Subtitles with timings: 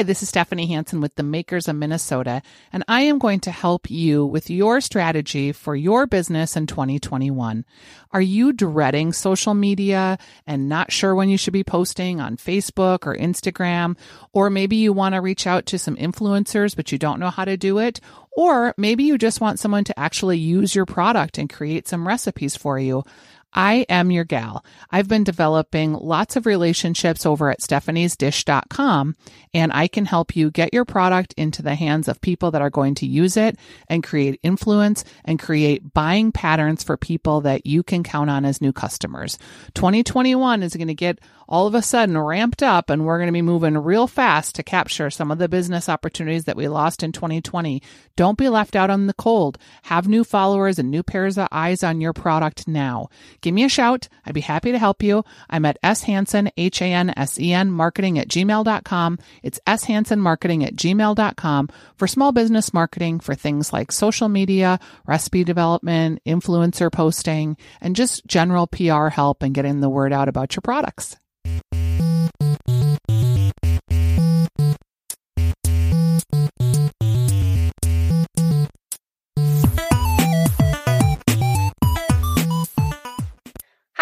[0.00, 2.40] Hi, this is Stephanie Hansen with the Makers of Minnesota,
[2.72, 7.66] and I am going to help you with your strategy for your business in 2021.
[8.10, 10.16] Are you dreading social media
[10.46, 13.98] and not sure when you should be posting on Facebook or Instagram?
[14.32, 17.44] Or maybe you want to reach out to some influencers, but you don't know how
[17.44, 18.00] to do it?
[18.32, 22.56] Or maybe you just want someone to actually use your product and create some recipes
[22.56, 23.04] for you.
[23.52, 24.64] I am your gal.
[24.90, 29.16] I've been developing lots of relationships over at stephaniesdish.com
[29.52, 32.70] and I can help you get your product into the hands of people that are
[32.70, 33.56] going to use it
[33.88, 38.60] and create influence and create buying patterns for people that you can count on as
[38.60, 39.38] new customers.
[39.74, 43.32] 2021 is going to get all of a sudden ramped up and we're going to
[43.32, 47.10] be moving real fast to capture some of the business opportunities that we lost in
[47.10, 47.82] 2020.
[48.14, 49.58] Don't be left out on the cold.
[49.84, 53.08] Have new followers and new pairs of eyes on your product now.
[53.40, 54.08] Give me a shout.
[54.24, 55.24] I'd be happy to help you.
[55.48, 59.18] I'm at S Hansen, H A N S E N marketing at gmail.com.
[59.42, 64.78] It's S Hansen marketing at gmail.com for small business marketing for things like social media,
[65.06, 70.54] recipe development, influencer posting, and just general PR help and getting the word out about
[70.54, 71.16] your products.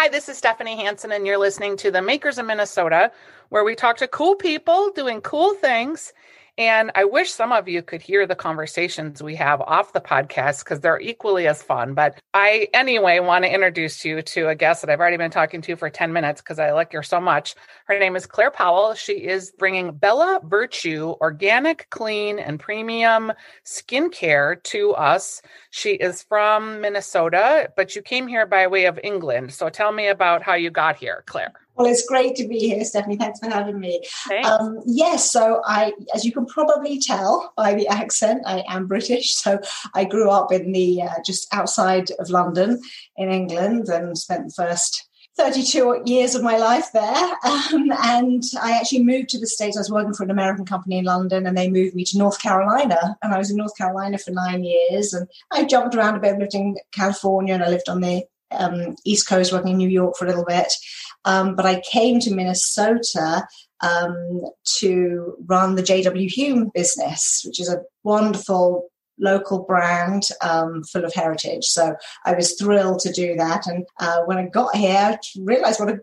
[0.01, 3.11] Hi, this is Stephanie Hansen, and you're listening to the Makers of Minnesota,
[3.49, 6.13] where we talk to cool people doing cool things
[6.59, 10.59] and I wish some of you could hear the conversations we have off the podcast
[10.59, 11.93] because they're equally as fun.
[11.93, 15.61] But I, anyway, want to introduce you to a guest that I've already been talking
[15.61, 17.55] to for 10 minutes because I like her so much.
[17.85, 18.93] Her name is Claire Powell.
[18.93, 23.31] She is bringing Bella Virtue organic, clean, and premium
[23.63, 25.41] skincare to us.
[25.69, 29.53] She is from Minnesota, but you came here by way of England.
[29.53, 31.53] So tell me about how you got here, Claire.
[31.79, 33.15] Well, it's great to be here, Stephanie.
[33.15, 34.03] Thanks for having me.
[34.43, 39.33] Um, yes, so I, as you can probably tell by the accent, I am British.
[39.35, 39.61] So
[39.95, 42.81] I grew up in the uh, just outside of London
[43.15, 47.15] in England and spent the first 32 years of my life there.
[47.71, 49.77] Um, and I actually moved to the States.
[49.77, 52.41] I was working for an American company in London and they moved me to North
[52.41, 53.17] Carolina.
[53.21, 55.13] And I was in North Carolina for nine years.
[55.13, 58.95] And I jumped around a bit, lived in California and I lived on the um,
[59.05, 60.71] East Coast, working in New York for a little bit.
[61.25, 63.45] Um, but I came to Minnesota
[63.81, 64.41] um,
[64.79, 68.89] to run the JW Hulme business, which is a wonderful
[69.19, 71.65] local brand um, full of heritage.
[71.65, 71.95] So
[72.25, 73.67] I was thrilled to do that.
[73.67, 75.99] And uh, when I got here, I realized what a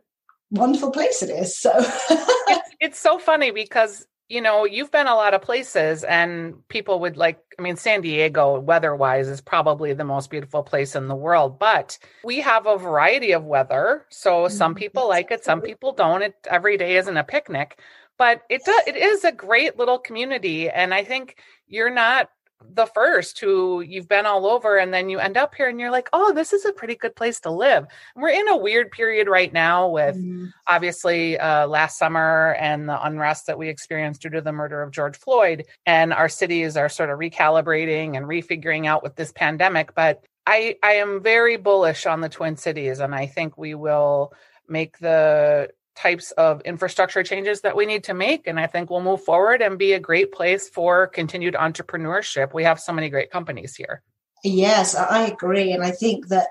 [0.51, 1.59] wonderful place it is.
[1.59, 6.67] So it's, it's so funny because you know, you've been a lot of places and
[6.69, 10.97] people would like, I mean, San Diego, weather wise, is probably the most beautiful place
[10.97, 14.05] in the world, but we have a variety of weather.
[14.11, 14.79] So some mm-hmm.
[14.79, 16.23] people like it, some people don't.
[16.23, 17.79] It every day isn't a picnic,
[18.19, 20.69] but it, does, it is a great little community.
[20.69, 21.37] And I think
[21.69, 22.29] you're not
[22.75, 25.91] the first who you've been all over and then you end up here and you're
[25.91, 29.29] like oh this is a pretty good place to live we're in a weird period
[29.29, 30.51] right now with mm.
[30.67, 34.91] obviously uh, last summer and the unrest that we experienced due to the murder of
[34.91, 39.95] george floyd and our cities are sort of recalibrating and refiguring out with this pandemic
[39.95, 44.33] but i i am very bullish on the twin cities and i think we will
[44.69, 48.47] make the types of infrastructure changes that we need to make.
[48.47, 52.53] And I think we'll move forward and be a great place for continued entrepreneurship.
[52.55, 54.03] We have so many great companies here.
[54.45, 55.73] Yes, I agree.
[55.73, 56.49] And I think that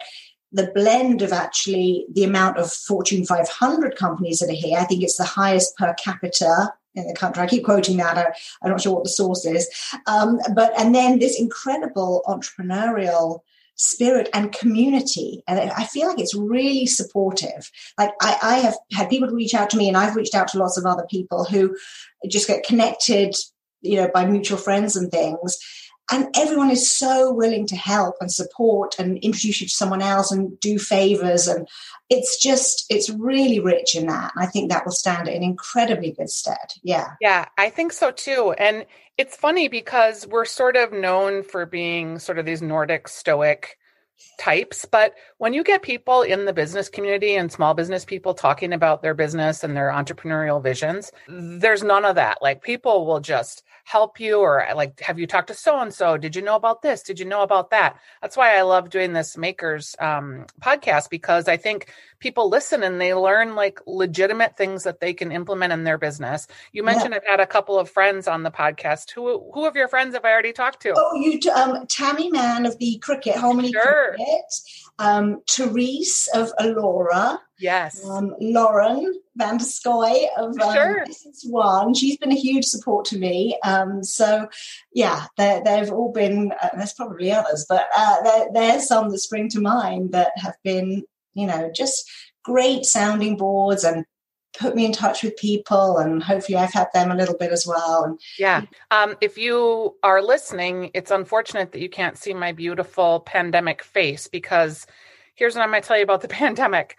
[0.51, 5.03] the blend of actually the amount of Fortune 500 companies that are here, I think
[5.03, 7.43] it's the highest per capita in the country.
[7.43, 8.17] I keep quoting that.
[8.17, 9.69] I, am not sure what the source is.
[10.07, 13.41] Um, but, and then this incredible entrepreneurial
[13.75, 15.43] spirit and community.
[15.47, 17.69] And I feel like it's really supportive.
[17.97, 20.59] Like I, I have had people reach out to me and I've reached out to
[20.59, 21.75] lots of other people who
[22.27, 23.35] just get connected,
[23.81, 25.57] you know, by mutual friends and things.
[26.11, 30.31] And everyone is so willing to help and support and introduce you to someone else
[30.31, 31.47] and do favors.
[31.47, 31.67] And
[32.09, 34.31] it's just, it's really rich in that.
[34.35, 36.73] And I think that will stand in incredibly good stead.
[36.83, 37.13] Yeah.
[37.21, 38.53] Yeah, I think so too.
[38.57, 38.85] And
[39.17, 43.77] it's funny because we're sort of known for being sort of these Nordic stoic
[44.39, 48.73] types but when you get people in the business community and small business people talking
[48.73, 53.63] about their business and their entrepreneurial visions there's none of that like people will just
[53.85, 56.81] help you or like have you talked to so and so did you know about
[56.81, 61.09] this did you know about that that's why i love doing this makers um, podcast
[61.09, 61.87] because i think
[62.25, 66.47] people listen and they learn like legitimate things that they can implement in their business.
[66.71, 67.17] You mentioned yeah.
[67.17, 69.11] I've had a couple of friends on the podcast.
[69.11, 70.93] Who who of your friends have I already talked to?
[70.97, 74.15] Oh, you um, Tammy Mann of the Cricket Harmony sure.
[74.15, 74.53] Cricket,
[74.97, 77.39] um, Therese of Alora.
[77.59, 78.05] Yes.
[78.05, 81.05] Um, Lauren Van der Scoy of um, sure.
[81.45, 81.93] One.
[81.93, 83.57] She's been a huge support to me.
[83.63, 84.47] Um, so,
[84.93, 89.61] yeah, they've all been, uh, there's probably others, but uh, there's some that spring to
[89.61, 91.03] mind that have been,
[91.33, 92.09] you know, just
[92.43, 94.05] great sounding boards and
[94.57, 97.67] put me in touch with people and hopefully i've had them a little bit as
[97.67, 98.61] well yeah
[98.91, 104.27] um, if you are listening it's unfortunate that you can't see my beautiful pandemic face
[104.27, 104.87] because
[105.33, 106.97] here's what i'm going to tell you about the pandemic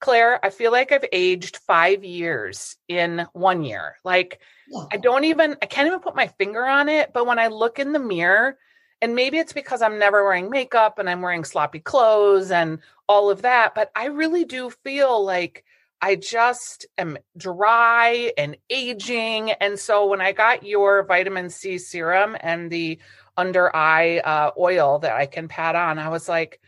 [0.00, 3.96] Claire, I feel like I've aged five years in one year.
[4.04, 4.84] Like, yeah.
[4.92, 7.12] I don't even, I can't even put my finger on it.
[7.12, 8.58] But when I look in the mirror,
[9.02, 12.78] and maybe it's because I'm never wearing makeup and I'm wearing sloppy clothes and
[13.08, 15.64] all of that, but I really do feel like
[16.00, 19.50] I just am dry and aging.
[19.52, 22.98] And so when I got your vitamin C serum and the
[23.36, 26.60] under eye uh, oil that I can pat on, I was like,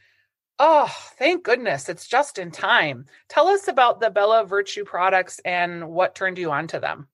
[0.58, 1.88] Oh, thank goodness.
[1.88, 3.06] It's just in time.
[3.28, 7.06] Tell us about the Bella Virtue products and what turned you on to them.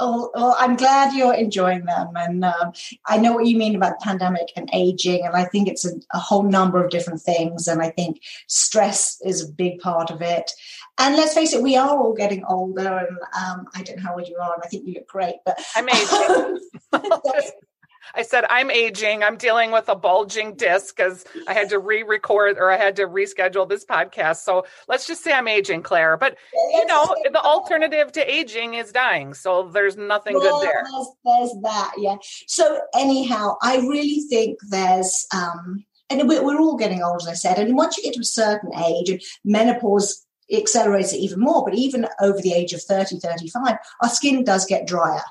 [0.00, 2.12] Oh, well, I'm glad you're enjoying them.
[2.14, 2.72] And um,
[3.06, 5.26] I know what you mean about pandemic and aging.
[5.26, 7.66] And I think it's a, a, whole number of different things.
[7.66, 10.52] And I think stress is a big part of it.
[11.00, 12.98] And let's face it, we are all getting older.
[12.98, 14.54] And um, I don't know how old you are.
[14.54, 15.36] And I think you look great.
[15.44, 16.60] But I'm aging.
[18.14, 19.22] I said, I'm aging.
[19.22, 22.96] I'm dealing with a bulging disc because I had to re record or I had
[22.96, 24.38] to reschedule this podcast.
[24.38, 26.16] So let's just say I'm aging, Claire.
[26.16, 29.34] But, you know, the alternative to aging is dying.
[29.34, 30.84] So there's nothing well, good there.
[30.90, 31.92] There's, there's, that.
[31.98, 32.16] Yeah.
[32.46, 37.34] So, anyhow, I really think there's, um, and we're, we're all getting old, as I
[37.34, 37.58] said.
[37.58, 41.74] And once you get to a certain age, and menopause accelerates it even more, but
[41.74, 45.22] even over the age of 30, 35, our skin does get drier.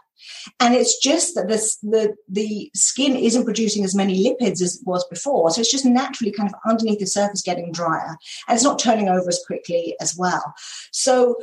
[0.59, 4.87] And it's just that this, the, the skin isn't producing as many lipids as it
[4.87, 5.49] was before.
[5.51, 8.17] So it's just naturally kind of underneath the surface getting drier.
[8.47, 10.53] And it's not turning over as quickly as well.
[10.91, 11.37] So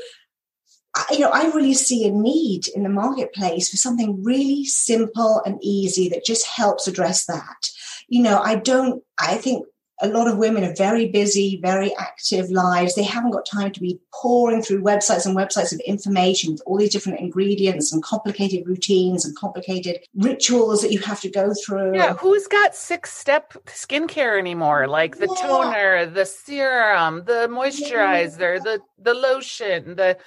[1.11, 5.59] you know, I really see a need in the marketplace for something really simple and
[5.61, 7.71] easy that just helps address that.
[8.09, 9.67] You know, I don't, I think
[10.01, 12.95] a lot of women are very busy, very active lives.
[12.95, 16.79] They haven't got time to be pouring through websites and websites of information with all
[16.79, 21.95] these different ingredients and complicated routines and complicated rituals that you have to go through.
[21.95, 24.89] Yeah, who's got six step skincare anymore?
[24.89, 25.47] Like the yeah.
[25.47, 28.63] toner, the serum, the moisturizer, yeah.
[28.63, 30.19] the the lotion, the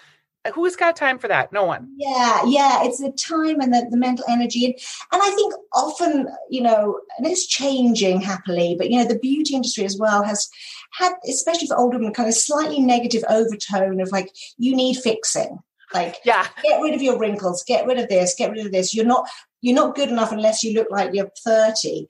[0.54, 1.52] who's got time for that?
[1.52, 1.90] No one.
[1.98, 4.66] Yeah yeah it's the time and the, the mental energy.
[4.66, 4.76] And,
[5.12, 9.56] and i think often you know and it's changing happily but you know the beauty
[9.56, 10.50] industry as well has
[10.94, 15.60] had especially for older women kind of slightly negative overtone of like you need fixing.
[15.94, 16.48] Like yeah.
[16.64, 18.94] get rid of your wrinkles get rid of this get rid of this.
[18.94, 19.28] You're not
[19.62, 22.08] you're not good enough unless you look like you're 30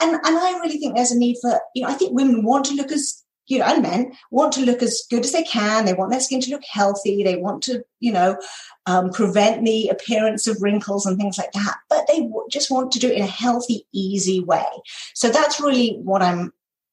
[0.00, 2.64] and and i really think there's a need for you know i think women want
[2.66, 5.84] to look as you know, and men want to look as good as they can.
[5.84, 7.22] They want their skin to look healthy.
[7.22, 8.40] They want to, you know,
[8.86, 11.76] um, prevent the appearance of wrinkles and things like that.
[11.88, 14.66] But they w- just want to do it in a healthy, easy way.
[15.14, 16.52] So that's really what I'm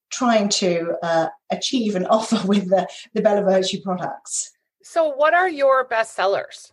[0.09, 4.51] trying to uh, achieve and offer with the, the Bella Virtue products.
[4.81, 6.71] So, what are your best sellers?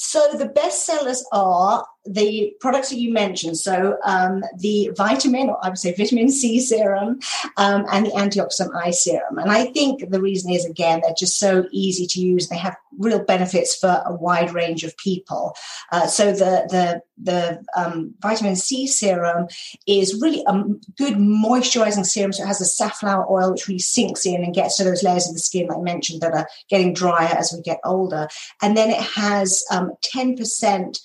[0.00, 3.58] So the best sellers are the products that you mentioned.
[3.58, 7.18] So um, the vitamin, or I would say vitamin C serum,
[7.56, 9.38] um, and the antioxidant eye serum.
[9.38, 12.48] And I think the reason is again they're just so easy to use.
[12.48, 15.56] They have real benefits for a wide range of people.
[15.92, 19.48] Uh, so the the the um, vitamin C serum
[19.86, 20.62] is really a
[20.96, 22.32] good moisturizing serum.
[22.32, 25.26] So it has the safflower oil, which really sinks in and gets to those layers
[25.26, 28.28] of the skin, like I mentioned, that are getting drier as we get older.
[28.62, 30.98] And then it has um, 10%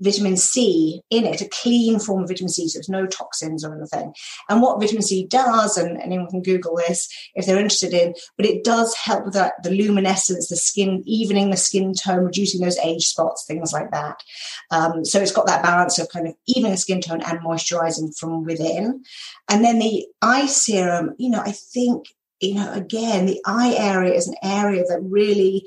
[0.00, 3.74] vitamin C in it, a clean form of vitamin C, so there's no toxins or
[3.74, 4.12] anything.
[4.48, 8.46] And what vitamin C does, and anyone can Google this if they're interested in, but
[8.46, 12.78] it does help with that, the luminescence, the skin, evening the skin tone, reducing those
[12.78, 14.22] age spots, things like that.
[14.70, 18.16] Um, so it's got that balance of kind of evening the skin tone and moisturizing
[18.16, 19.02] from within.
[19.48, 22.08] And then the eye serum, you know, I think
[22.40, 25.66] you know, again, the eye area is an area that really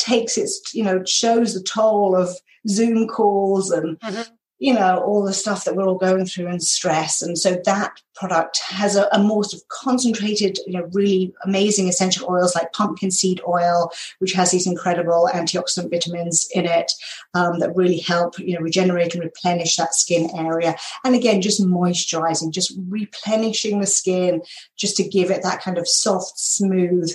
[0.00, 2.30] takes its, you know, shows the toll of
[2.68, 4.22] Zoom calls and, mm-hmm.
[4.58, 7.22] you know, all the stuff that we're all going through and stress.
[7.22, 11.88] And so that product has a, a more sort of concentrated, you know, really amazing
[11.88, 16.92] essential oils like pumpkin seed oil, which has these incredible antioxidant vitamins in it
[17.32, 20.76] um, that really help, you know, regenerate and replenish that skin area.
[21.04, 24.42] And again, just moisturizing, just replenishing the skin,
[24.76, 27.10] just to give it that kind of soft, smooth,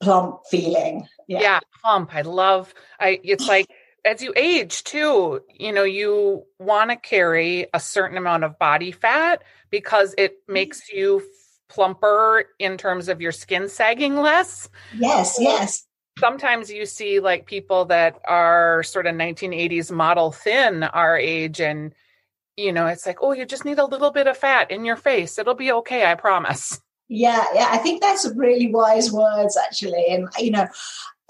[0.00, 1.06] plump feeling.
[1.26, 1.40] Yeah.
[1.40, 2.14] yeah, plump.
[2.14, 2.72] I love.
[2.98, 3.20] I.
[3.22, 3.68] It's like
[4.04, 5.40] as you age too.
[5.54, 10.52] You know, you want to carry a certain amount of body fat because it mm-hmm.
[10.54, 11.22] makes you
[11.68, 14.68] plumper in terms of your skin sagging less.
[14.96, 15.36] Yes.
[15.38, 15.84] Yes
[16.18, 21.94] sometimes you see like people that are sort of 1980s model thin our age and
[22.56, 24.96] you know it's like oh you just need a little bit of fat in your
[24.96, 30.06] face it'll be okay i promise yeah yeah i think that's really wise words actually
[30.08, 30.66] and you know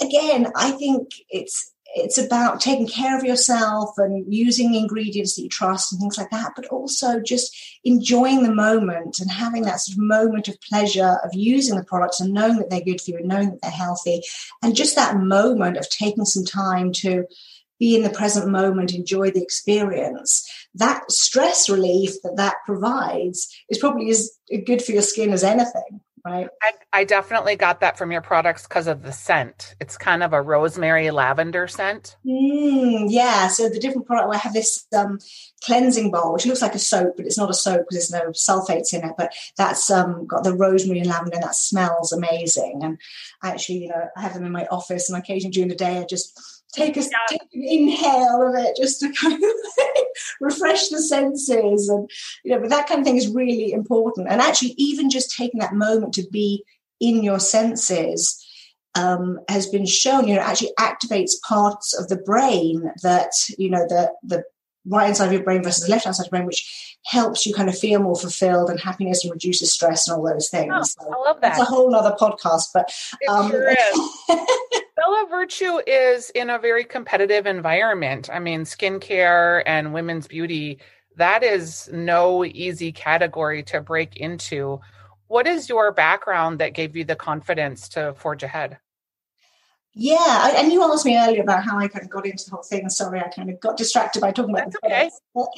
[0.00, 5.48] again i think it's it's about taking care of yourself and using ingredients that you
[5.48, 9.96] trust and things like that, but also just enjoying the moment and having that sort
[9.96, 13.16] of moment of pleasure of using the products and knowing that they're good for you
[13.18, 14.20] and knowing that they're healthy.
[14.62, 17.24] And just that moment of taking some time to
[17.78, 20.48] be in the present moment, enjoy the experience.
[20.74, 24.30] That stress relief that that provides is probably as
[24.66, 26.48] good for your skin as anything right?
[26.62, 29.74] I, I definitely got that from your products because of the scent.
[29.80, 32.16] It's kind of a rosemary lavender scent.
[32.26, 33.48] Mm, yeah.
[33.48, 35.18] So the different product, I have this um,
[35.64, 38.30] cleansing bowl, which looks like a soap, but it's not a soap because there's no
[38.30, 39.14] sulfates in it.
[39.16, 42.80] But that's um, got the rosemary and lavender, and that smells amazing.
[42.82, 42.98] And
[43.42, 45.98] I actually, you know, I have them in my office, and occasionally during the day,
[45.98, 47.08] I just take a yeah.
[47.28, 49.50] take an inhale of it just to kind of
[50.40, 52.10] refresh the senses and
[52.44, 54.28] you know but that kind of thing is really important.
[54.28, 56.64] And actually even just taking that moment to be
[57.00, 58.44] in your senses
[58.94, 63.86] um, has been shown you know actually activates parts of the brain that you know
[63.88, 64.44] the the
[64.86, 66.96] right hand side of your brain versus the left hand side of your brain which
[67.04, 70.48] helps you kind of feel more fulfilled and happiness and reduces stress and all those
[70.48, 70.72] things.
[70.74, 72.92] Oh, so i love that it's a whole other podcast but
[73.28, 73.74] um, sure
[75.08, 78.28] Bella Virtue is in a very competitive environment.
[78.30, 80.80] I mean, skincare and women's beauty,
[81.16, 84.82] that is no easy category to break into.
[85.26, 88.76] What is your background that gave you the confidence to forge ahead?
[89.94, 92.62] Yeah, and you asked me earlier about how I kind of got into the whole
[92.62, 92.90] thing.
[92.90, 95.10] Sorry, I kind of got distracted by talking about That's okay.
[95.34, 95.48] But,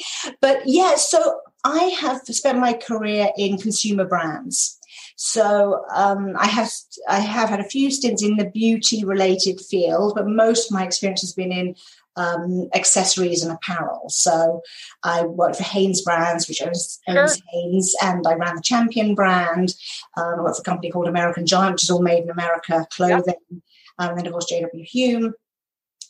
[0.41, 4.80] but yeah, so I have spent my career in consumer brands.
[5.23, 6.71] So um, I have
[7.07, 10.83] I have had a few stints in the beauty related field, but most of my
[10.83, 11.75] experience has been in
[12.17, 14.09] um, accessories and apparel.
[14.09, 14.63] So
[15.05, 17.21] I worked for Hanes Brands, which owns, sure.
[17.21, 19.75] owns Hanes, and I ran the Champion brand.
[20.17, 22.87] Um, I worked for a company called American Giant, which is all made in America
[22.91, 23.35] clothing.
[23.51, 23.61] Yep.
[23.99, 25.33] Um, and then, of course, JW Hulme.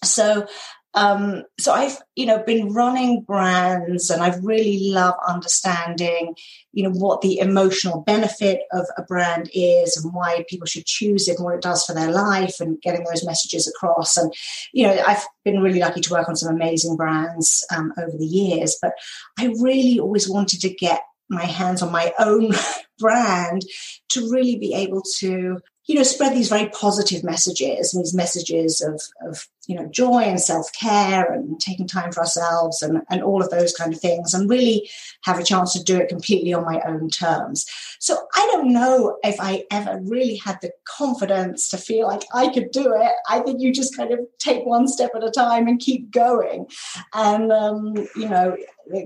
[0.04, 0.46] So
[0.94, 6.34] um, so I've, you know, been running brands and I've really loved understanding,
[6.72, 11.28] you know, what the emotional benefit of a brand is and why people should choose
[11.28, 14.16] it and what it does for their life and getting those messages across.
[14.16, 14.32] And,
[14.72, 18.26] you know, I've been really lucky to work on some amazing brands um, over the
[18.26, 18.92] years, but
[19.38, 22.50] I really always wanted to get my hands on my own
[22.98, 23.64] brand
[24.08, 28.80] to really be able to you know, spread these very positive messages and these messages
[28.80, 33.40] of, of you know, joy and self-care and taking time for ourselves and, and all
[33.40, 34.90] of those kind of things and really
[35.22, 37.66] have a chance to do it completely on my own terms.
[38.00, 42.48] So I don't know if I ever really had the confidence to feel like I
[42.48, 43.12] could do it.
[43.28, 46.66] I think you just kind of take one step at a time and keep going.
[47.14, 48.56] And, um, you know,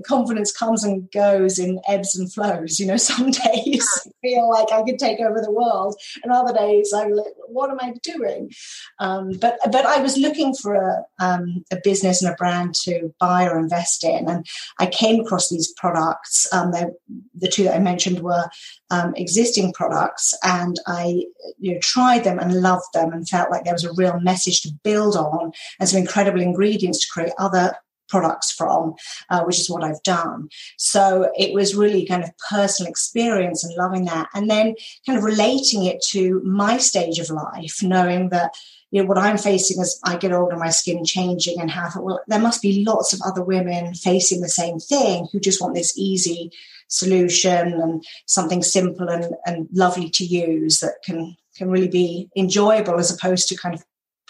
[0.05, 2.79] confidence comes and goes in ebbs and flows.
[2.79, 6.53] You know, some days I feel like I could take over the world, and other
[6.53, 8.51] days I'm like, what am I doing?
[8.99, 13.13] Um, but but I was looking for a, um, a business and a brand to
[13.19, 14.45] buy or invest in, and
[14.79, 16.47] I came across these products.
[16.51, 18.47] Um, the two that I mentioned were
[18.89, 21.25] um, existing products, and I
[21.59, 24.61] you know, tried them and loved them, and felt like there was a real message
[24.61, 27.75] to build on, and some incredible ingredients to create other
[28.07, 28.93] products from,
[29.29, 30.47] uh, which is what I've done.
[30.77, 34.27] So it was really kind of personal experience and loving that.
[34.33, 38.53] And then kind of relating it to my stage of life, knowing that,
[38.95, 42.21] you know, what I'm facing as I get older, my skin changing and how, well,
[42.27, 45.97] there must be lots of other women facing the same thing who just want this
[45.97, 46.49] easy
[46.87, 52.97] solution and something simple and, and lovely to use that can, can really be enjoyable
[52.97, 53.83] as opposed to kind of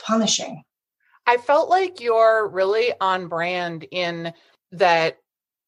[0.04, 0.64] punishing.
[1.28, 4.34] I felt like you're really on brand in
[4.72, 5.20] that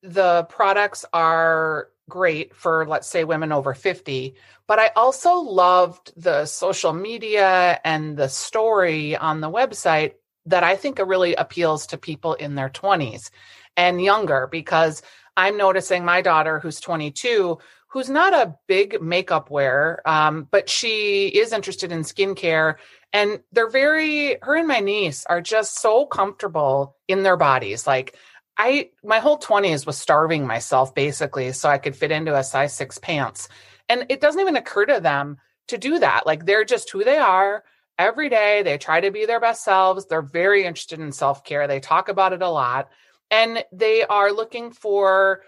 [0.02, 4.36] the products are great for, let's say, women over 50.
[4.68, 10.14] But I also loved the social media and the story on the website
[10.46, 13.30] that I think really appeals to people in their 20s
[13.76, 15.02] and younger because
[15.36, 17.60] I'm noticing my daughter, who's 22,
[17.90, 22.76] who's not a big makeup wearer, um, but she is interested in skincare
[23.14, 28.16] and they're very her and my niece are just so comfortable in their bodies like
[28.58, 32.74] i my whole 20s was starving myself basically so i could fit into a size
[32.74, 33.50] 6 pants
[33.90, 35.38] and it doesn't even occur to them
[35.68, 37.64] to do that like they're just who they are
[37.98, 38.64] every day.
[38.64, 40.06] They try to be their best selves.
[40.06, 41.68] They're very interested in self care.
[41.68, 42.90] They talk about it a lot.
[43.30, 45.42] And they are looking for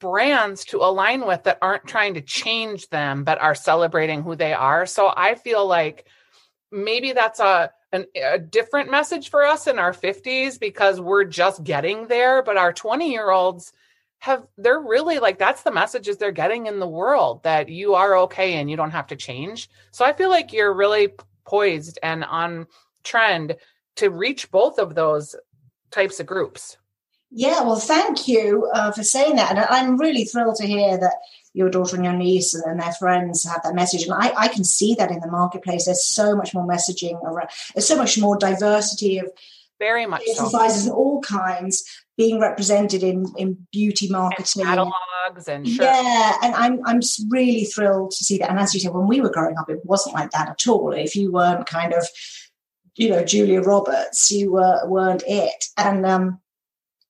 [0.00, 4.52] brands to align with that aren't trying to change them, but are celebrating who they
[4.52, 4.86] are.
[4.86, 6.06] So I feel like
[6.70, 11.64] maybe that's a, an, a different message for us in our 50s because we're just
[11.64, 12.42] getting there.
[12.42, 13.72] But our 20 year olds,
[14.18, 18.16] have they're really like that's the messages they're getting in the world that you are
[18.16, 19.68] okay and you don't have to change.
[19.90, 21.10] So I feel like you're really
[21.44, 22.66] poised and on
[23.04, 23.56] trend
[23.96, 25.36] to reach both of those
[25.90, 26.76] types of groups.
[27.30, 29.50] Yeah, well, thank you uh, for saying that.
[29.50, 31.16] And I'm really thrilled to hear that
[31.56, 34.02] your daughter and your niece and their friends have that message.
[34.02, 35.86] And I, I can see that in the marketplace.
[35.86, 39.30] There's so much more messaging around, there's so much more diversity of
[39.78, 40.90] very much exercises so.
[40.90, 41.84] and all kinds
[42.18, 48.10] being represented in in beauty marketing and catalogs and yeah and i'm i'm really thrilled
[48.10, 50.30] to see that and as you said when we were growing up it wasn't like
[50.30, 52.08] that at all if you weren't kind of
[52.94, 56.40] you know julia roberts you were weren't it and um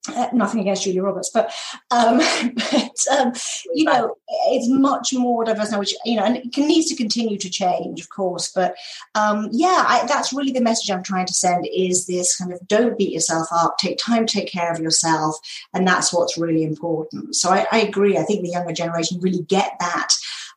[0.09, 1.53] uh, nothing against Julia Roberts, but
[1.91, 2.19] um,
[2.55, 3.33] but um,
[3.75, 4.17] you know,
[4.49, 7.51] it's much more diverse now, which you know, and it can, needs to continue to
[7.51, 8.51] change, of course.
[8.55, 8.77] But
[9.15, 12.67] um, yeah, I, that's really the message I'm trying to send: is this kind of
[12.67, 15.37] don't beat yourself up, take time take care of yourself,
[15.75, 17.35] and that's what's really important.
[17.37, 18.17] So I, I agree.
[18.17, 20.13] I think the younger generation really get that.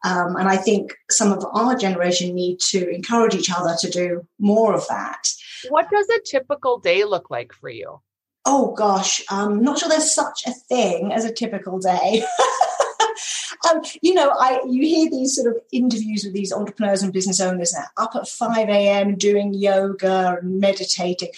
[0.05, 4.25] Um, and I think some of our generation need to encourage each other to do
[4.39, 5.27] more of that.
[5.69, 7.99] What does a typical day look like for you?
[8.45, 12.23] Oh gosh, I'm not sure there's such a thing as a typical day.
[13.69, 17.41] um, you know, I you hear these sort of interviews with these entrepreneurs and business
[17.41, 19.15] owners now, up at 5 a.m.
[19.15, 21.29] doing yoga and meditating.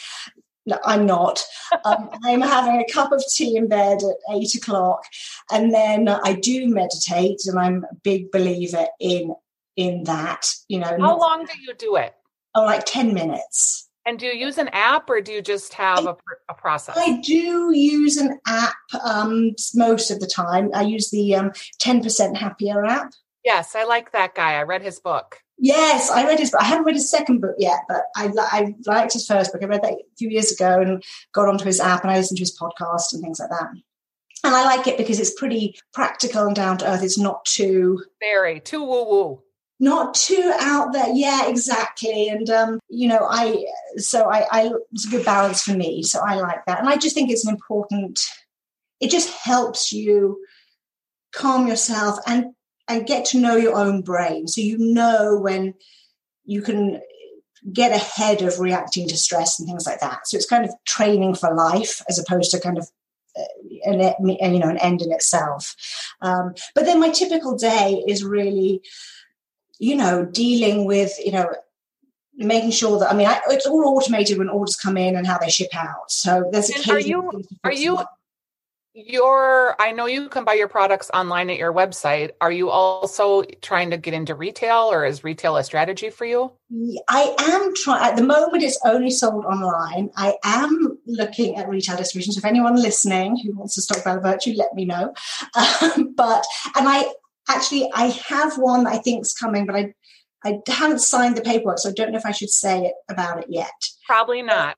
[0.65, 1.43] No, I'm not.
[1.85, 5.03] Um, I'm having a cup of tea in bed at eight o'clock,
[5.51, 9.35] and then I do meditate, and I'm a big believer in
[9.75, 10.47] in that.
[10.67, 12.13] You know, how long do you do it?
[12.53, 13.89] Oh, like ten minutes.
[14.05, 16.15] And do you use an app or do you just have I, a,
[16.49, 16.97] a, process?
[16.97, 20.71] I do use an app um, most of the time.
[20.73, 23.13] I use the um, 10% Happier app.
[23.43, 24.53] Yes, I like that guy.
[24.53, 25.39] I read his book.
[25.57, 26.61] Yes, I read his book.
[26.61, 29.61] I haven't read his second book yet, but I, I liked his first book.
[29.61, 31.03] I read that a few years ago and
[31.33, 33.69] got onto his app and I listened to his podcast and things like that.
[34.43, 37.03] And I like it because it's pretty practical and down to earth.
[37.03, 39.43] It's not too very too woo woo
[39.81, 41.09] not too out there.
[41.11, 42.29] Yeah, exactly.
[42.29, 43.65] And um, you know, I
[43.97, 46.03] so I, I it's a good balance for me.
[46.03, 48.21] So I like that, and I just think it's an important.
[49.01, 50.45] It just helps you
[51.33, 52.53] calm yourself and
[52.87, 55.73] and get to know your own brain, so you know when
[56.45, 57.01] you can
[57.73, 60.27] get ahead of reacting to stress and things like that.
[60.27, 62.87] So it's kind of training for life as opposed to kind of
[63.35, 63.99] uh, an,
[64.53, 65.75] you know an end in itself.
[66.21, 68.83] Um, but then my typical day is really
[69.81, 71.49] you know, dealing with, you know,
[72.35, 75.39] making sure that I mean, I, it's all automated when orders come in and how
[75.39, 76.09] they ship out.
[76.09, 77.97] So there's a are you are you
[78.93, 82.31] your I know you can buy your products online at your website.
[82.41, 86.51] Are you also trying to get into retail or is retail a strategy for you?
[87.09, 90.11] I am trying at the moment it's only sold online.
[90.15, 92.33] I am looking at retail distribution.
[92.33, 95.13] So if anyone listening who wants to stock Bella Virtue, let me know.
[95.81, 97.11] Um, but and I
[97.49, 99.93] actually I have one I think is coming, but I
[100.43, 103.39] I haven't signed the paperwork, so I don't know if I should say it about
[103.39, 103.71] it yet.
[104.07, 104.75] Probably not.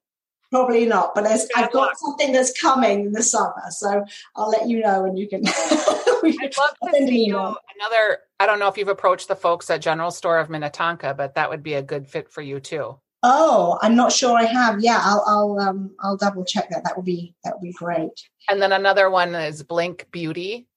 [0.52, 1.98] Probably not, but I've got luck.
[1.98, 5.42] something that's coming in the summer, so I'll let you know, and you can.
[5.48, 8.20] I'd love to see you another.
[8.40, 11.50] I don't know if you've approached the folks at General Store of Minnetonka, but that
[11.50, 13.00] would be a good fit for you too.
[13.24, 14.82] Oh, I'm not sure I have.
[14.82, 16.84] Yeah, I'll I'll um I'll double check that.
[16.84, 18.12] That would be that would be great.
[18.50, 20.68] And then another one is Blink Beauty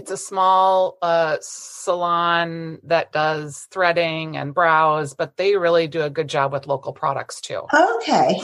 [0.00, 6.08] it's a small uh, salon that does threading and brows, but they really do a
[6.08, 7.66] good job with local products too.
[7.70, 8.40] Okay.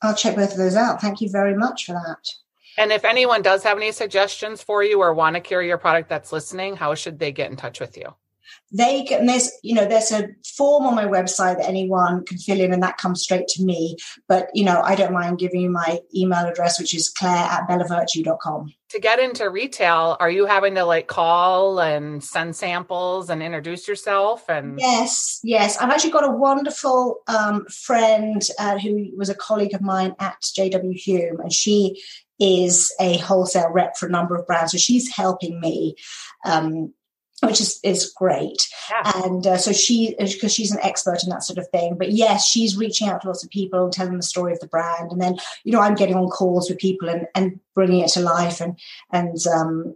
[0.00, 1.02] I'll check both of those out.
[1.02, 2.16] Thank you very much for that.
[2.78, 6.08] And if anyone does have any suggestions for you or want to carry your product
[6.08, 8.14] that's listening, how should they get in touch with you?
[8.72, 12.60] they can there's you know there's a form on my website that anyone can fill
[12.60, 13.96] in and that comes straight to me
[14.28, 17.68] but you know i don't mind giving you my email address which is claire at
[17.68, 23.42] bellavirtue.com to get into retail are you having to like call and send samples and
[23.42, 25.76] introduce yourself and yes yes.
[25.78, 30.40] I've actually got a wonderful um, friend uh, who was a colleague of mine at
[30.42, 32.00] jw hulme and she
[32.38, 35.96] is a wholesale rep for a number of brands so she's helping me
[36.44, 36.94] um,
[37.46, 38.68] which is is great.
[38.90, 39.12] Yeah.
[39.24, 41.96] And uh, so she, because she's an expert in that sort of thing.
[41.98, 44.66] But yes, she's reaching out to lots of people and telling the story of the
[44.66, 45.12] brand.
[45.12, 48.20] And then you know I'm getting on calls with people and and bringing it to
[48.20, 48.78] life and
[49.12, 49.94] and um,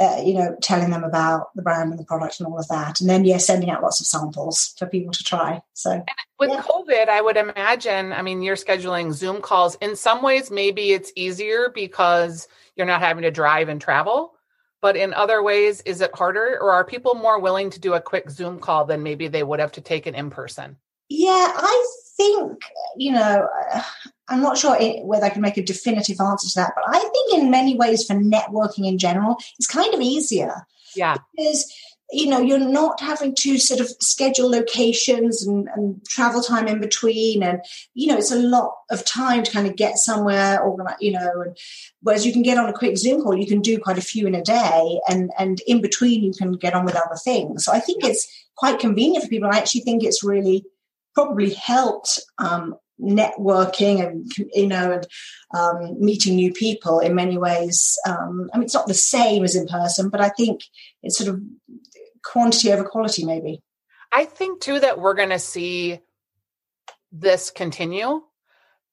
[0.00, 3.00] uh, you know, telling them about the brand and the product and all of that.
[3.00, 5.62] And then, yeah, sending out lots of samples for people to try.
[5.74, 6.04] So, and
[6.38, 6.62] with yeah.
[6.62, 9.76] COVID, I would imagine, I mean, you're scheduling Zoom calls.
[9.76, 14.33] In some ways, maybe it's easier because you're not having to drive and travel.
[14.84, 18.02] But in other ways, is it harder or are people more willing to do a
[18.02, 20.76] quick Zoom call than maybe they would have to take it in person?
[21.08, 21.86] Yeah, I
[22.18, 22.60] think,
[22.98, 23.82] you know, uh,
[24.28, 27.32] I'm not sure whether I can make a definitive answer to that, but I think
[27.32, 30.66] in many ways for networking in general, it's kind of easier.
[30.94, 31.16] Yeah.
[31.34, 31.72] Because,
[32.10, 36.80] you know, you're not having to sort of schedule locations and, and, travel time in
[36.80, 37.42] between.
[37.42, 37.60] And,
[37.94, 41.40] you know, it's a lot of time to kind of get somewhere, or you know,
[41.40, 41.56] and
[42.02, 44.26] whereas you can get on a quick Zoom call, you can do quite a few
[44.26, 45.00] in a day.
[45.08, 47.64] And, and in between, you can get on with other things.
[47.64, 49.48] So I think it's quite convenient for people.
[49.50, 50.64] I actually think it's really
[51.14, 55.06] probably helped um, networking and you know and
[55.54, 59.56] um, meeting new people in many ways um, i mean it's not the same as
[59.56, 60.60] in person but i think
[61.02, 61.40] it's sort of
[62.24, 63.60] quantity over quality maybe
[64.12, 66.00] i think too that we're going to see
[67.12, 68.22] this continue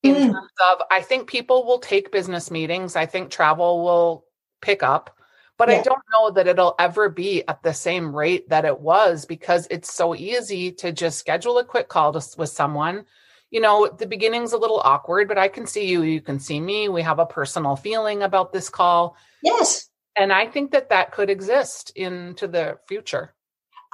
[0.04, 0.32] in mm.
[0.32, 4.26] terms of i think people will take business meetings i think travel will
[4.62, 5.18] pick up
[5.62, 5.78] but yeah.
[5.78, 9.68] I don't know that it'll ever be at the same rate that it was because
[9.70, 13.06] it's so easy to just schedule a quick call to, with someone.
[13.52, 16.60] You know, the beginning's a little awkward, but I can see you, you can see
[16.60, 16.90] me.
[16.90, 19.16] We have a personal feeling about this call.
[19.44, 19.88] Yes.
[20.16, 23.34] And I think that that could exist into the future.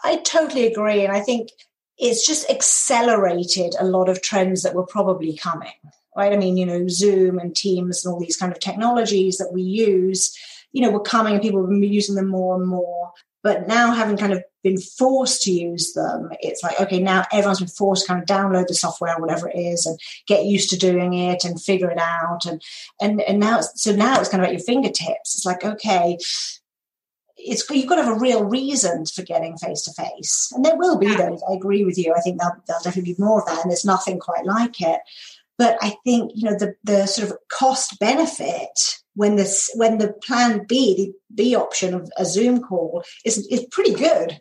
[0.04, 1.04] I totally agree.
[1.04, 1.50] And I think
[1.98, 5.74] it's just accelerated a lot of trends that were probably coming,
[6.16, 6.34] right?
[6.34, 9.62] I mean, you know, Zoom and Teams and all these kind of technologies that we
[9.62, 10.38] use
[10.72, 13.12] you know, were coming and people were using them more and more.
[13.44, 17.60] But now, having kind of been forced to use them, it's like, okay, now everyone's
[17.60, 20.70] been forced to kind of download the software, or whatever it is, and get used
[20.70, 22.46] to doing it and figure it out.
[22.46, 22.62] And
[23.02, 25.36] and and now, it's, so now it's kind of at your fingertips.
[25.36, 26.18] It's like, okay,
[27.38, 30.78] it's you've got to have a real reason for getting face to face, and there
[30.78, 31.42] will be those.
[31.50, 32.14] I agree with you.
[32.16, 35.02] I think there'll, there'll definitely be more of that, and there's nothing quite like it.
[35.58, 40.14] But I think you know the the sort of cost benefit when this when the
[40.24, 44.40] plan B, the B option of a Zoom call is is pretty good.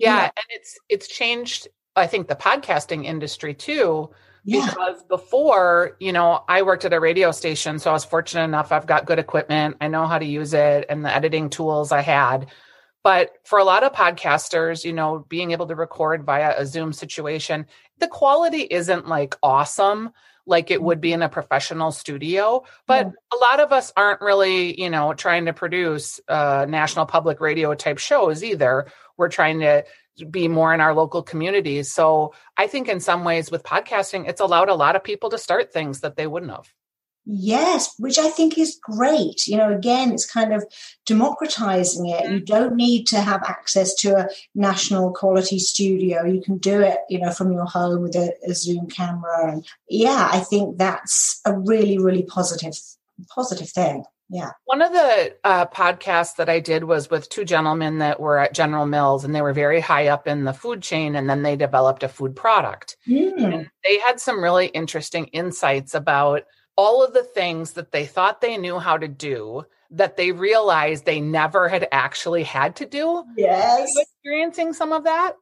[0.00, 0.24] Yeah, yeah.
[0.24, 1.68] and it's it's changed.
[1.94, 4.10] I think the podcasting industry too.
[4.44, 4.66] Yeah.
[4.66, 8.72] Because before, you know, I worked at a radio station, so I was fortunate enough.
[8.72, 9.76] I've got good equipment.
[9.82, 12.46] I know how to use it and the editing tools I had.
[13.02, 16.94] But for a lot of podcasters, you know, being able to record via a Zoom
[16.94, 17.66] situation,
[17.98, 20.10] the quality isn't like awesome
[20.46, 22.64] like it would be in a professional studio.
[22.86, 23.12] But yeah.
[23.32, 27.74] a lot of us aren't really, you know, trying to produce uh, national public radio
[27.74, 28.86] type shows either.
[29.16, 29.84] We're trying to
[30.30, 31.92] be more in our local communities.
[31.92, 35.38] So I think in some ways with podcasting, it's allowed a lot of people to
[35.38, 36.72] start things that they wouldn't have.
[37.26, 39.46] Yes, which I think is great.
[39.46, 40.64] You know, again, it's kind of
[41.06, 42.30] democratizing it.
[42.30, 46.24] You don't need to have access to a national quality studio.
[46.24, 49.52] You can do it, you know, from your home with a, a Zoom camera.
[49.52, 52.74] And yeah, I think that's a really, really positive,
[53.34, 54.04] positive thing.
[54.30, 54.50] Yeah.
[54.64, 58.54] One of the uh, podcasts that I did was with two gentlemen that were at
[58.54, 61.56] General Mills and they were very high up in the food chain and then they
[61.56, 62.96] developed a food product.
[63.08, 63.42] Mm.
[63.42, 66.44] And they had some really interesting insights about
[66.76, 71.04] all of the things that they thought they knew how to do that they realized
[71.04, 73.24] they never had actually had to do.
[73.36, 73.90] Yes.
[73.98, 75.32] experiencing some of that?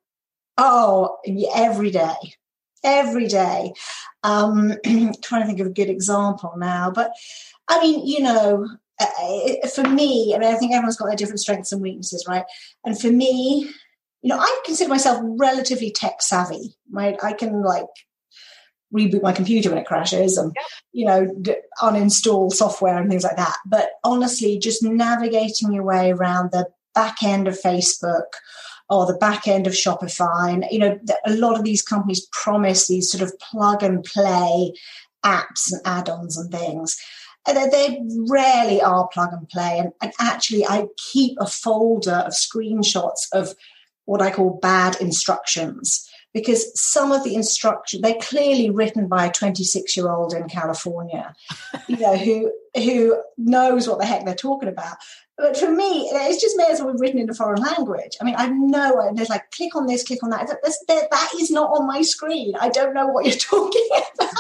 [0.57, 1.19] Oh,
[1.55, 2.17] every day.
[2.83, 3.73] Every day.
[4.23, 4.75] Um,
[5.23, 6.91] trying to think of a good example now.
[6.91, 7.13] But
[7.69, 8.67] I mean, you know,
[9.75, 12.45] for me, I mean, I think everyone's got their different strengths and weaknesses, right?
[12.85, 13.71] And for me,
[14.23, 17.17] you know, I consider myself relatively tech savvy, right?
[17.23, 17.87] I can like
[18.93, 20.55] reboot my computer when it crashes and
[20.93, 23.57] you know d- uninstall software and things like that.
[23.67, 28.25] But honestly just navigating your way around the back end of facebook
[28.91, 32.89] or the back end of shopify and you know a lot of these companies promise
[32.89, 34.73] these sort of plug and play
[35.25, 37.01] apps and add-ons and things.
[37.47, 39.79] And they rarely are plug and play.
[39.79, 43.55] And, and actually i keep a folder of screenshots of
[44.05, 49.33] what i call bad instructions because some of the instruction they're clearly written by a
[49.33, 51.35] 26 year old in California,
[51.87, 54.97] you know, who who knows what the heck they're talking about.
[55.37, 58.17] But for me, it's just may as well be written in a foreign language.
[58.21, 60.49] I mean, I know there's like click on this, click on that.
[60.49, 62.55] That, that is not on my screen.
[62.61, 64.35] I don't know what you're talking about.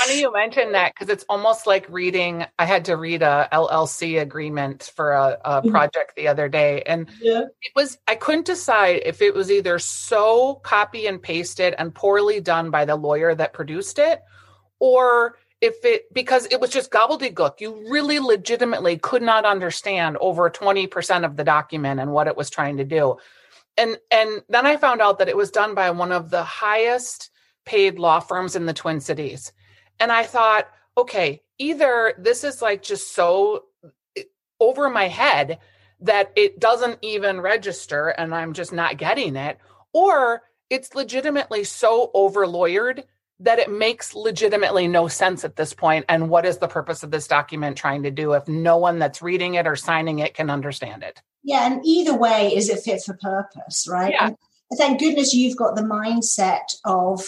[0.00, 2.44] funny you mentioned that because it's almost like reading.
[2.58, 5.70] I had to read a LLC agreement for a, a mm-hmm.
[5.70, 7.42] project the other day, and yeah.
[7.62, 12.40] it was I couldn't decide if it was either so copy and pasted and poorly
[12.40, 14.20] done by the lawyer that produced it,
[14.78, 17.60] or if it because it was just gobbledygook.
[17.60, 22.50] You really legitimately could not understand over 20% of the document and what it was
[22.50, 23.16] trying to do.
[23.76, 27.30] And and then I found out that it was done by one of the highest
[27.64, 29.52] paid law firms in the Twin Cities.
[29.98, 33.64] And I thought, okay, either this is like just so
[34.16, 34.22] eh,
[34.58, 35.58] over my head
[36.00, 39.58] that it doesn't even register and I'm just not getting it,
[39.92, 43.04] or it's legitimately so over lawyered
[43.40, 47.10] that it makes legitimately no sense at this point and what is the purpose of
[47.10, 50.50] this document trying to do if no one that's reading it or signing it can
[50.50, 51.20] understand it?
[51.42, 54.12] Yeah and either way is it fit for purpose right?
[54.12, 54.26] Yeah.
[54.26, 54.36] and
[54.76, 57.24] thank goodness you've got the mindset of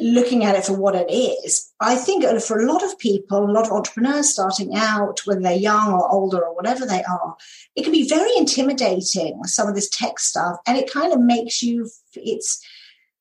[0.00, 1.72] looking at it for what it is.
[1.80, 5.52] I think for a lot of people a lot of entrepreneurs starting out when they're
[5.52, 7.36] young or older or whatever they are
[7.76, 11.62] it can be very intimidating some of this tech stuff and it kind of makes
[11.62, 12.64] you it's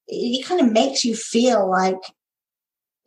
[0.08, 2.00] it kind of makes you feel like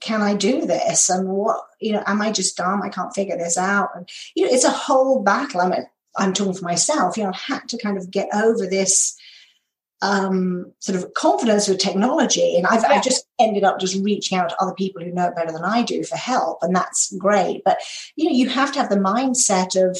[0.00, 1.08] can I do this?
[1.08, 2.82] And what, you know, am I just dumb?
[2.82, 3.90] I can't figure this out.
[3.94, 5.60] And, you know, it's a whole battle.
[5.60, 8.66] I mean, I'm talking for myself, you know, I had to kind of get over
[8.66, 9.16] this
[10.02, 12.56] um, sort of confidence with technology.
[12.56, 12.88] And I've, yeah.
[12.88, 15.64] I've just ended up just reaching out to other people who know it better than
[15.64, 16.58] I do for help.
[16.62, 17.62] And that's great.
[17.64, 17.78] But,
[18.16, 19.98] you know, you have to have the mindset of,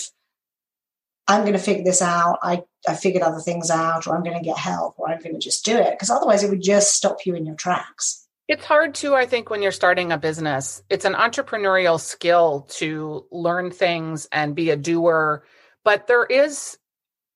[1.27, 2.39] I'm going to figure this out.
[2.43, 5.35] I, I figured other things out, or I'm going to get help, or I'm going
[5.35, 5.93] to just do it.
[5.93, 8.27] Because otherwise, it would just stop you in your tracks.
[8.49, 10.83] It's hard too, I think, when you're starting a business.
[10.89, 15.45] It's an entrepreneurial skill to learn things and be a doer.
[15.83, 16.79] But there is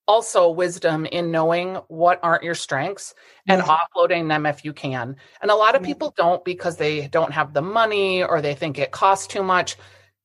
[0.06, 3.14] also wisdom in knowing what aren't your strengths
[3.46, 3.78] and yeah.
[3.96, 5.16] offloading them if you can.
[5.40, 8.78] And a lot of people don't because they don't have the money or they think
[8.78, 9.76] it costs too much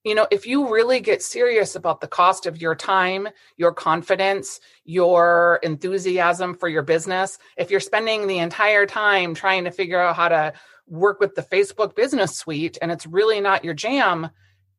[0.05, 4.59] you know, if you really get serious about the cost of your time, your confidence,
[4.85, 10.15] your enthusiasm for your business, if you're spending the entire time trying to figure out
[10.15, 10.53] how to
[10.87, 14.29] work with the Facebook business suite and it's really not your jam,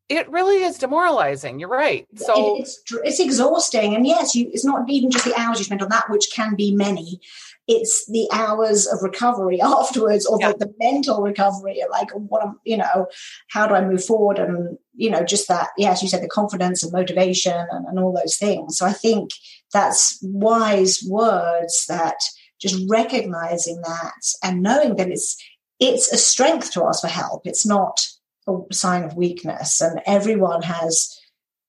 [0.09, 1.59] it really is demoralizing.
[1.59, 2.07] You're right.
[2.15, 3.93] So it's, it's exhausting.
[3.93, 6.55] And yes, you, it's not even just the hours you spend on that, which can
[6.55, 7.19] be many.
[7.67, 10.53] It's the hours of recovery afterwards or yeah.
[10.53, 13.07] the, the, mental recovery, like what I'm, you know,
[13.49, 14.39] how do I move forward?
[14.39, 18.13] And, you know, just that, yeah, you said, the confidence and motivation and, and all
[18.13, 18.77] those things.
[18.77, 19.31] So I think
[19.73, 22.15] that's wise words that
[22.61, 25.35] just recognizing that and knowing that it's,
[25.81, 27.45] it's a strength to ask for help.
[27.45, 27.99] It's not,
[28.47, 29.81] a sign of weakness.
[29.81, 31.19] And everyone has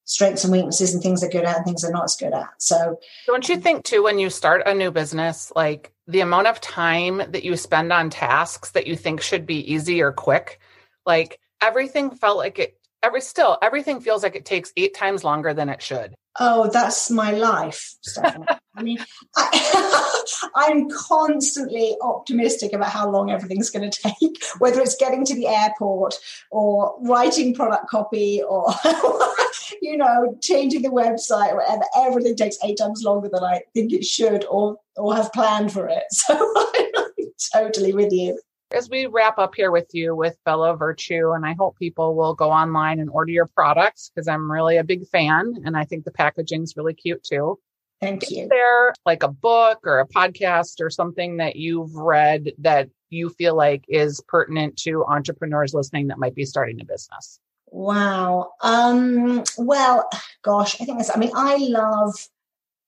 [0.04, 2.48] strengths and weaknesses and things they're good at and things they're not as good at.
[2.58, 6.60] So don't you think too when you start a new business, like the amount of
[6.60, 10.60] time that you spend on tasks that you think should be easy or quick,
[11.04, 15.54] like everything felt like it every still everything feels like it takes eight times longer
[15.54, 16.14] than it should.
[16.40, 18.46] Oh, that's my life, Stephanie.
[18.76, 18.98] I mean,
[19.36, 20.24] I,
[20.70, 25.48] am constantly optimistic about how long everything's going to take, whether it's getting to the
[25.48, 26.14] airport
[26.52, 28.66] or writing product copy or,
[29.82, 31.82] you know, changing the website whatever.
[31.96, 35.88] Everything takes eight times longer than I think it should or, or have planned for
[35.88, 36.04] it.
[36.12, 38.38] So I'm totally with you
[38.70, 42.34] as we wrap up here with you with Bella Virtue, and I hope people will
[42.34, 46.04] go online and order your products because I'm really a big fan and I think
[46.04, 47.58] the packaging is really cute too.
[48.00, 48.42] Thank you.
[48.42, 53.30] Is there like a book or a podcast or something that you've read that you
[53.30, 57.40] feel like is pertinent to entrepreneurs listening that might be starting a business?
[57.70, 58.52] Wow.
[58.62, 60.08] Um, well,
[60.42, 62.14] gosh, I think this, I mean, I love,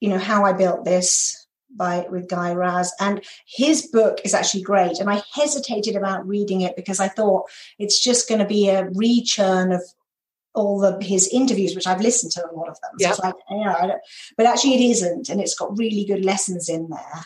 [0.01, 1.40] you know, how I built this
[1.77, 4.99] by with Guy Raz, and his book is actually great.
[4.99, 7.45] And I hesitated about reading it because I thought
[7.79, 9.83] it's just going to be a rechurn of
[10.55, 13.15] all the his interviews, which I've listened to a lot of them.
[13.15, 13.97] So like, yeah,
[14.37, 17.25] but actually it isn't, and it's got really good lessons in there.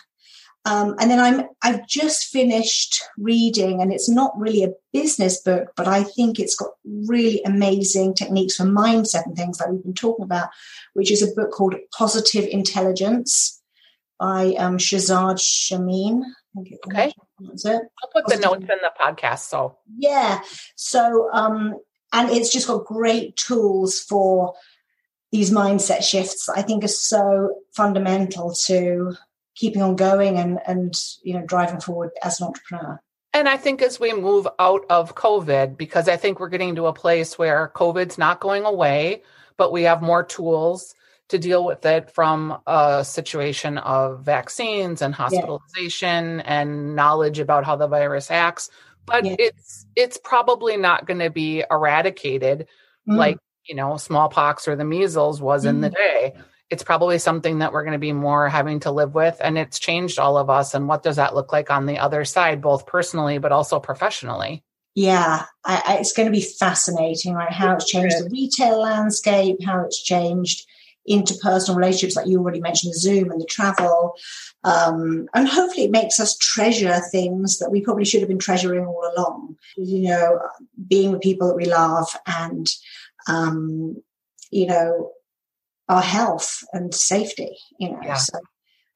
[0.67, 5.73] Um, and then I'm I've just finished reading, and it's not really a business book,
[5.77, 9.95] but I think it's got really amazing techniques for mindset and things that we've been
[9.95, 10.49] talking about,
[10.95, 13.63] which is a book called Positive Intelligence
[14.19, 16.25] by um, Shirzad Chamine.
[16.59, 17.13] Okay.
[17.41, 17.83] That's it.
[18.03, 19.41] I'll put the notes in the podcast.
[19.41, 20.41] So yeah.
[20.77, 21.75] So um,
[22.13, 24.55] and it's just got great tools for
[25.33, 26.49] these mindset shifts.
[26.49, 29.17] I think are so fundamental to
[29.57, 33.01] keeping on going and and you know driving forward as an entrepreneur.
[33.33, 36.87] And I think as we move out of COVID, because I think we're getting to
[36.87, 39.25] a place where COVID's not going away,
[39.57, 40.95] but we have more tools
[41.29, 47.77] to deal with it from a situation of vaccines and hospitalization and knowledge about how
[47.77, 48.71] the virus acts
[49.07, 52.67] but it's it's probably not going to be eradicated
[53.09, 53.17] mm.
[53.17, 55.71] like you know smallpox or the measles was mm.
[55.71, 55.95] in the mm.
[55.95, 56.35] day
[56.71, 59.79] it's probably something that we're going to be more having to live with and it's
[59.79, 62.87] changed all of us and what does that look like on the other side both
[62.87, 64.63] personally but also professionally
[64.97, 67.51] yeah, I, I, it's going to be fascinating, right?
[67.51, 70.67] How it's changed the retail landscape, how it's changed
[71.09, 74.15] interpersonal relationships, like you already mentioned, the Zoom and the travel.
[74.65, 78.87] Um, and hopefully it makes us treasure things that we probably should have been treasuring
[78.87, 79.57] all along.
[79.77, 80.41] You know,
[80.89, 82.71] being with people that we love and,
[83.29, 84.03] um,
[84.51, 85.13] you know,
[85.89, 88.01] our health and safety, you know.
[88.03, 88.15] Yeah.
[88.15, 88.39] So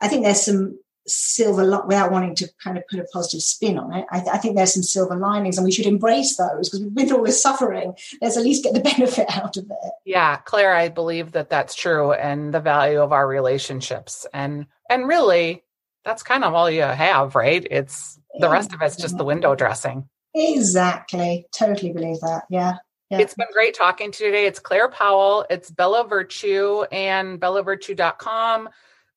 [0.00, 3.94] I think there's some silver without wanting to kind of put a positive spin on
[3.94, 4.06] it.
[4.10, 6.94] I, th- I, think there's some silver linings and we should embrace those because we've
[6.94, 9.92] been through all this suffering let's at least get the benefit out of it.
[10.04, 14.26] Yeah claire i believe that that's true and the value of our relationships.
[14.32, 15.64] And and really
[16.04, 17.66] that's kind of all you have right?
[17.70, 20.08] It's the rest of it's just the window dressing.
[20.34, 21.46] Exactly.
[21.52, 22.44] Totally believe that.
[22.50, 22.76] Yeah.
[23.10, 23.18] Yeah.
[23.20, 24.46] It's been great talking to you today.
[24.46, 25.46] It's Claire Powell.
[25.48, 28.68] It's Bella Virtue and bellavirtue.com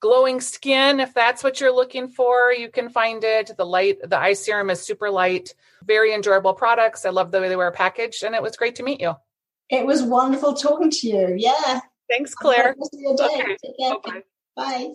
[0.02, 3.52] glowing skin if that's what you're looking for you can find it.
[3.56, 7.06] The light the eye serum is super light very enjoyable products.
[7.06, 9.14] I love the way they were packaged and it was great to meet you.
[9.70, 11.36] It was wonderful talking to you.
[11.38, 11.80] Yeah.
[12.10, 12.76] Thanks claire.
[12.78, 13.58] okay.
[14.56, 14.94] bye